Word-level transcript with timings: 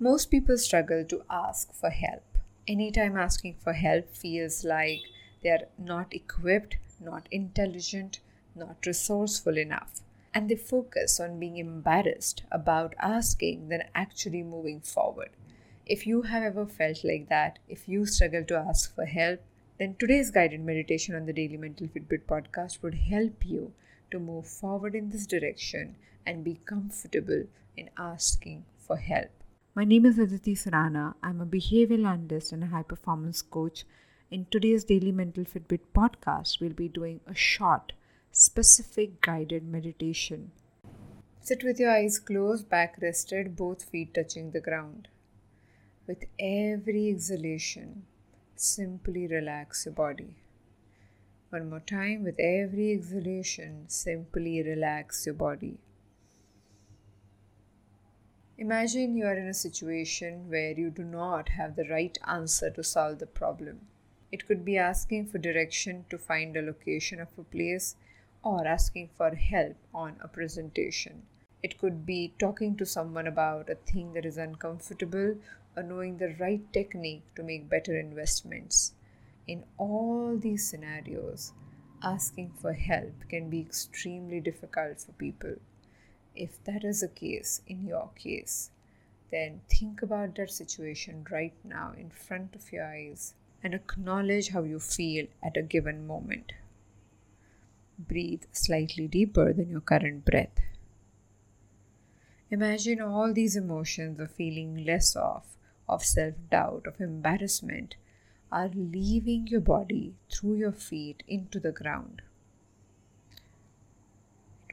Most 0.00 0.30
people 0.30 0.56
struggle 0.58 1.04
to 1.06 1.24
ask 1.28 1.74
for 1.74 1.90
help. 1.90 2.22
Anytime 2.68 3.16
asking 3.16 3.54
for 3.54 3.72
help 3.72 4.14
feels 4.14 4.62
like 4.62 5.00
they 5.42 5.48
are 5.48 5.66
not 5.76 6.14
equipped, 6.14 6.76
not 7.00 7.26
intelligent, 7.32 8.20
not 8.54 8.86
resourceful 8.86 9.58
enough. 9.58 10.02
And 10.32 10.48
they 10.48 10.54
focus 10.54 11.18
on 11.18 11.40
being 11.40 11.56
embarrassed 11.56 12.44
about 12.52 12.94
asking 13.00 13.70
than 13.70 13.88
actually 13.92 14.44
moving 14.44 14.80
forward. 14.80 15.30
If 15.84 16.06
you 16.06 16.22
have 16.22 16.44
ever 16.44 16.64
felt 16.64 17.02
like 17.02 17.28
that, 17.28 17.58
if 17.68 17.88
you 17.88 18.06
struggle 18.06 18.44
to 18.44 18.56
ask 18.56 18.94
for 18.94 19.04
help, 19.04 19.40
then 19.80 19.96
today's 19.98 20.30
guided 20.30 20.60
meditation 20.60 21.16
on 21.16 21.26
the 21.26 21.32
Daily 21.32 21.56
Mental 21.56 21.88
Fitbit 21.88 22.22
podcast 22.26 22.82
would 22.82 22.94
help 22.94 23.44
you 23.44 23.72
to 24.12 24.20
move 24.20 24.46
forward 24.46 24.94
in 24.94 25.08
this 25.08 25.26
direction 25.26 25.96
and 26.24 26.44
be 26.44 26.60
comfortable 26.66 27.46
in 27.76 27.90
asking 27.98 28.64
for 28.78 28.98
help. 28.98 29.30
My 29.78 29.84
name 29.84 30.06
is 30.06 30.18
Aditi 30.18 30.56
Surana. 30.56 31.14
I'm 31.22 31.40
a 31.40 31.46
behavioral 31.46 32.04
analyst 32.04 32.50
and 32.50 32.64
a 32.64 32.66
high 32.66 32.82
performance 32.82 33.42
coach. 33.42 33.84
In 34.28 34.44
today's 34.50 34.82
Daily 34.82 35.12
Mental 35.12 35.44
Fitbit 35.44 35.82
podcast, 35.94 36.60
we'll 36.60 36.72
be 36.72 36.88
doing 36.88 37.20
a 37.28 37.34
short, 37.36 37.92
specific 38.32 39.20
guided 39.20 39.62
meditation. 39.62 40.50
Sit 41.40 41.62
with 41.62 41.78
your 41.78 41.92
eyes 41.92 42.18
closed, 42.18 42.68
back 42.68 42.96
rested, 43.00 43.54
both 43.54 43.84
feet 43.84 44.14
touching 44.14 44.50
the 44.50 44.60
ground. 44.60 45.06
With 46.08 46.24
every 46.40 47.08
exhalation, 47.08 48.02
simply 48.56 49.28
relax 49.28 49.86
your 49.86 49.94
body. 49.94 50.34
One 51.50 51.70
more 51.70 51.78
time, 51.78 52.24
with 52.24 52.40
every 52.40 52.90
exhalation, 52.90 53.84
simply 53.86 54.60
relax 54.60 55.24
your 55.24 55.36
body. 55.36 55.78
Imagine 58.60 59.16
you 59.16 59.24
are 59.24 59.38
in 59.38 59.46
a 59.46 59.54
situation 59.54 60.50
where 60.50 60.72
you 60.72 60.90
do 60.90 61.04
not 61.04 61.50
have 61.50 61.76
the 61.76 61.88
right 61.88 62.18
answer 62.26 62.68
to 62.70 62.82
solve 62.82 63.20
the 63.20 63.26
problem. 63.26 63.82
It 64.32 64.48
could 64.48 64.64
be 64.64 64.76
asking 64.76 65.26
for 65.26 65.38
direction 65.38 66.06
to 66.10 66.18
find 66.18 66.56
a 66.56 66.62
location 66.62 67.20
of 67.20 67.28
a 67.38 67.44
place 67.44 67.94
or 68.42 68.66
asking 68.66 69.10
for 69.16 69.36
help 69.36 69.76
on 69.94 70.16
a 70.20 70.26
presentation. 70.26 71.22
It 71.62 71.78
could 71.78 72.04
be 72.04 72.34
talking 72.36 72.74
to 72.78 72.84
someone 72.84 73.28
about 73.28 73.70
a 73.70 73.76
thing 73.76 74.14
that 74.14 74.26
is 74.26 74.36
uncomfortable 74.36 75.36
or 75.76 75.82
knowing 75.84 76.16
the 76.16 76.34
right 76.40 76.72
technique 76.72 77.32
to 77.36 77.44
make 77.44 77.68
better 77.68 77.96
investments. 77.96 78.92
In 79.46 79.62
all 79.76 80.36
these 80.36 80.68
scenarios, 80.68 81.52
asking 82.02 82.50
for 82.60 82.72
help 82.72 83.28
can 83.28 83.50
be 83.50 83.60
extremely 83.60 84.40
difficult 84.40 85.00
for 85.00 85.12
people 85.12 85.58
if 86.38 86.62
that 86.64 86.84
is 86.84 87.00
the 87.00 87.08
case 87.08 87.60
in 87.66 87.86
your 87.86 88.10
case, 88.14 88.70
then 89.30 89.60
think 89.68 90.02
about 90.02 90.36
that 90.36 90.50
situation 90.50 91.26
right 91.30 91.54
now 91.64 91.92
in 91.98 92.10
front 92.10 92.54
of 92.54 92.72
your 92.72 92.86
eyes 92.86 93.34
and 93.62 93.74
acknowledge 93.74 94.50
how 94.50 94.62
you 94.62 94.78
feel 94.78 95.26
at 95.42 95.56
a 95.56 95.62
given 95.62 96.06
moment. 96.06 96.52
Breathe 97.98 98.44
slightly 98.52 99.08
deeper 99.08 99.52
than 99.52 99.68
your 99.68 99.80
current 99.80 100.24
breath. 100.24 100.60
Imagine 102.50 103.00
all 103.00 103.34
these 103.34 103.56
emotions 103.56 104.20
of 104.20 104.30
feeling 104.30 104.84
less 104.84 105.16
off, 105.16 105.56
of 105.88 106.04
self 106.04 106.34
doubt, 106.50 106.86
of 106.86 107.00
embarrassment 107.00 107.96
are 108.50 108.70
leaving 108.74 109.46
your 109.48 109.60
body 109.60 110.14
through 110.30 110.54
your 110.54 110.72
feet 110.72 111.22
into 111.26 111.60
the 111.60 111.72
ground 111.72 112.22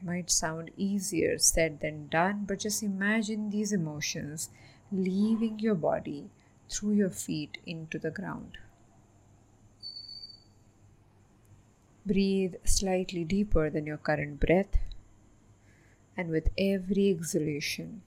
might 0.06 0.30
sound 0.30 0.70
easier 0.78 1.38
said 1.39 1.80
than 1.81 2.08
done, 2.08 2.45
but 2.48 2.59
just 2.59 2.84
imagine 2.84 3.50
these 3.50 3.73
emotions 3.73 4.50
leaving 4.92 5.58
your 5.59 5.73
body 5.75 6.30
through 6.70 6.94
your 6.94 7.09
feet 7.09 7.58
into 7.66 7.98
the 7.98 8.11
ground. 8.11 8.58
Breathe 12.06 12.55
slightly 12.64 13.23
deeper 13.23 13.70
than 13.71 13.88
your 13.88 13.98
current 13.98 14.39
breath, 14.39 14.77
and 16.16 16.30
with 16.30 16.49
every 16.55 17.10
exhalation, 17.10 18.04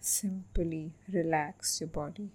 simply 0.00 0.92
relax 1.12 1.80
your 1.80 1.88
body. 1.88 2.30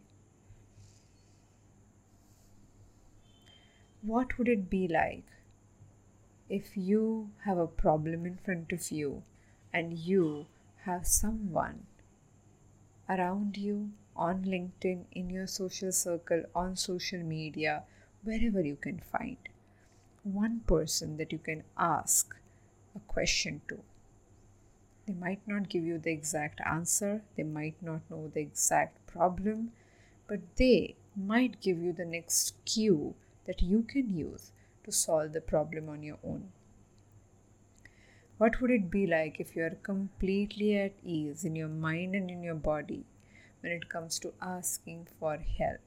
What 4.02 4.38
would 4.38 4.48
it 4.48 4.70
be 4.70 4.88
like 4.88 5.26
if 6.50 6.76
you 6.76 7.30
have 7.46 7.60
a 7.60 7.68
problem 7.68 8.26
in 8.26 8.38
front 8.44 8.72
of 8.72 8.90
you 8.92 9.22
and 9.72 9.94
you 9.94 10.48
have 10.84 11.06
someone 11.06 11.86
around 13.08 13.56
you 13.56 13.92
on 14.16 14.44
LinkedIn, 14.44 15.06
in 15.12 15.30
your 15.30 15.46
social 15.46 15.92
circle, 15.92 16.44
on 16.56 16.76
social 16.76 17.20
media, 17.20 17.84
wherever 18.24 18.62
you 18.62 18.76
can 18.76 19.00
find, 19.00 19.38
one 20.24 20.62
person 20.66 21.18
that 21.18 21.32
you 21.32 21.38
can 21.38 21.64
ask 21.78 22.36
a 22.96 23.00
question 23.00 23.62
to. 23.68 23.80
They 25.06 25.14
might 25.14 25.48
not 25.48 25.70
give 25.70 25.84
you 25.84 26.00
the 26.00 26.12
exact 26.12 26.60
answer, 26.66 27.22
they 27.38 27.44
might 27.44 27.82
not 27.82 28.02
know 28.10 28.32
the 28.34 28.42
exact 28.42 29.06
problem, 29.08 29.72
but 30.28 30.40
they 30.56 30.96
might 31.16 31.62
give 31.62 31.80
you 31.80 31.94
the 31.94 32.06
next 32.06 32.54
cue 32.66 33.14
that 33.46 33.62
you 33.62 33.84
can 33.84 34.10
use 34.16 34.52
to 34.90 34.96
solve 34.96 35.34
the 35.34 35.42
problem 35.42 35.90
on 35.90 36.02
your 36.04 36.18
own. 36.24 36.52
What 38.40 38.60
would 38.60 38.72
it 38.72 38.90
be 38.90 39.06
like 39.06 39.40
if 39.40 39.56
you 39.56 39.64
are 39.64 39.78
completely 39.84 40.76
at 40.78 40.94
ease 41.04 41.44
in 41.46 41.56
your 41.56 41.68
mind 41.68 42.16
and 42.16 42.32
in 42.32 42.42
your 42.42 42.56
body 42.56 43.04
when 43.62 43.72
it 43.72 43.90
comes 43.90 44.18
to 44.20 44.34
asking 44.42 45.08
for 45.20 45.38
help? 45.38 45.82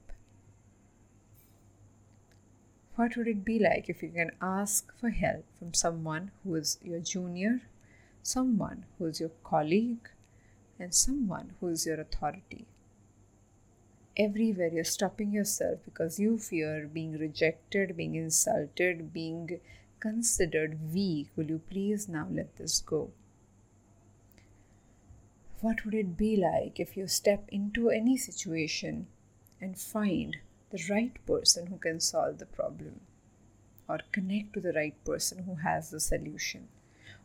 What 2.95 3.17
would 3.17 3.27
it 3.27 3.43
be 3.43 3.57
like 3.57 3.89
if 3.89 4.03
you 4.03 4.09
can 4.09 4.31
ask 4.39 4.93
for 4.99 5.09
help 5.09 5.45
from 5.57 5.73
someone 5.73 6.29
who 6.43 6.55
is 6.55 6.77
your 6.83 6.99
junior, 6.99 7.61
someone 8.21 8.85
who 8.97 9.07
is 9.07 9.19
your 9.19 9.31
colleague, 9.43 10.09
and 10.79 10.93
someone 10.93 11.55
who 11.59 11.69
is 11.69 11.87
your 11.87 11.99
authority? 11.99 12.67
Everywhere 14.15 14.69
you're 14.71 14.83
stopping 14.83 15.31
yourself 15.31 15.79
because 15.85 16.19
you 16.19 16.37
fear 16.37 16.89
being 16.91 17.17
rejected, 17.17 17.97
being 17.97 18.15
insulted, 18.15 19.13
being 19.13 19.59
considered 19.99 20.93
weak. 20.93 21.29
Will 21.35 21.45
you 21.45 21.61
please 21.69 22.07
now 22.07 22.27
let 22.29 22.55
this 22.57 22.79
go? 22.79 23.11
What 25.61 25.85
would 25.85 25.93
it 25.93 26.17
be 26.17 26.35
like 26.35 26.79
if 26.79 26.97
you 26.97 27.07
step 27.07 27.45
into 27.47 27.89
any 27.89 28.17
situation 28.17 29.07
and 29.61 29.77
find 29.79 30.37
the 30.71 30.83
right 30.89 31.13
person 31.25 31.67
who 31.67 31.77
can 31.77 31.99
solve 31.99 32.39
the 32.39 32.45
problem, 32.45 32.99
or 33.87 33.99
connect 34.11 34.53
to 34.53 34.59
the 34.59 34.73
right 34.73 34.95
person 35.05 35.43
who 35.43 35.55
has 35.55 35.89
the 35.89 35.99
solution, 35.99 36.67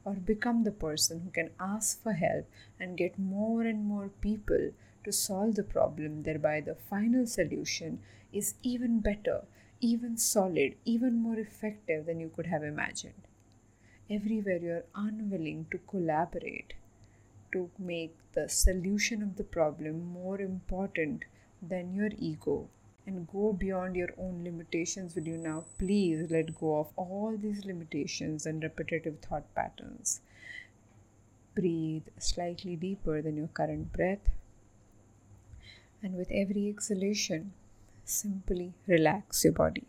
or 0.05 0.13
become 0.13 0.63
the 0.63 0.71
person 0.71 1.21
who 1.21 1.31
can 1.31 1.51
ask 1.59 2.01
for 2.03 2.13
help 2.13 2.47
and 2.79 2.97
get 2.97 3.19
more 3.19 3.63
and 3.63 3.85
more 3.85 4.11
people 4.21 4.71
to 5.09 5.13
solve 5.13 5.55
the 5.55 5.63
problem, 5.63 6.23
thereby, 6.23 6.61
the 6.61 6.75
final 6.75 7.27
solution 7.27 7.99
is 8.31 8.55
even 8.63 9.01
better, 9.01 9.43
even 9.81 10.19
solid, 10.19 10.75
even 10.85 11.23
more 11.23 11.39
effective 11.39 12.05
than 12.05 12.21
you 12.21 12.31
could 12.37 12.47
have 12.47 12.63
imagined. 12.63 13.23
Everywhere 14.11 14.59
you're 14.59 14.85
unwilling 14.95 15.67
to 15.71 15.79
collaborate 15.79 16.75
to 17.53 17.71
make 17.79 18.15
the 18.35 18.49
solution 18.51 19.23
of 19.23 19.37
the 19.37 19.45
problem 19.45 20.05
more 20.13 20.41
important 20.43 21.25
than 21.63 21.95
your 21.95 22.11
ego 22.19 22.69
and 23.07 23.27
go 23.33 23.55
beyond 23.55 23.97
your 23.97 24.11
own 24.19 24.45
limitations, 24.45 25.15
will 25.15 25.27
you 25.27 25.39
now 25.39 25.65
please 25.79 26.31
let 26.31 26.59
go 26.61 26.79
of 26.81 26.89
all 26.97 27.35
these 27.39 27.65
limitations 27.65 28.45
and 28.45 28.63
repetitive 28.63 29.21
thought 29.21 29.55
patterns? 29.55 30.21
Breathe 31.55 32.09
slightly 32.19 32.77
deeper 32.77 33.23
than 33.23 33.39
your 33.39 33.49
current 33.49 33.91
breath 33.95 34.29
and 36.03 36.15
with 36.17 36.31
every 36.31 36.69
exhalation, 36.69 37.53
simply 38.05 38.75
relax 38.87 39.45
your 39.45 39.53
body. 39.53 39.85